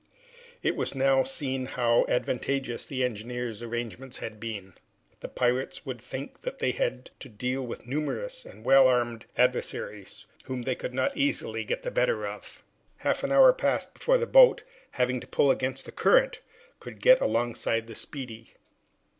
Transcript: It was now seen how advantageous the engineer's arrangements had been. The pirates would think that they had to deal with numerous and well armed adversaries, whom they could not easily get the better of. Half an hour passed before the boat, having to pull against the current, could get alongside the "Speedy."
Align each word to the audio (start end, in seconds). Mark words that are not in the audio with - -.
It 0.63 0.75
was 0.75 0.95
now 0.95 1.23
seen 1.23 1.67
how 1.67 2.07
advantageous 2.09 2.85
the 2.85 3.03
engineer's 3.03 3.61
arrangements 3.61 4.17
had 4.17 4.39
been. 4.39 4.73
The 5.19 5.27
pirates 5.27 5.85
would 5.85 6.01
think 6.01 6.39
that 6.39 6.57
they 6.57 6.71
had 6.71 7.11
to 7.19 7.29
deal 7.29 7.63
with 7.63 7.85
numerous 7.85 8.43
and 8.43 8.65
well 8.65 8.87
armed 8.87 9.25
adversaries, 9.37 10.25
whom 10.45 10.63
they 10.63 10.73
could 10.73 10.95
not 10.95 11.15
easily 11.15 11.63
get 11.63 11.83
the 11.83 11.91
better 11.91 12.25
of. 12.25 12.63
Half 12.97 13.23
an 13.23 13.31
hour 13.31 13.53
passed 13.53 13.93
before 13.93 14.17
the 14.17 14.25
boat, 14.25 14.63
having 14.89 15.19
to 15.19 15.27
pull 15.27 15.51
against 15.51 15.85
the 15.85 15.91
current, 15.91 16.39
could 16.79 16.99
get 16.99 17.21
alongside 17.21 17.85
the 17.85 17.93
"Speedy." 17.93 18.55